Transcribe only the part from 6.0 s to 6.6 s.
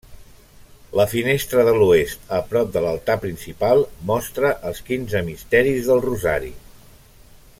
Rosari.